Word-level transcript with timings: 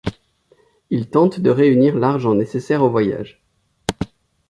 Ils 0.89 1.11
tentent 1.11 1.39
de 1.39 1.51
réunir 1.51 1.95
l'argent 1.95 2.33
nécessaire 2.33 2.81
au 2.81 2.89
voyage. 2.89 3.39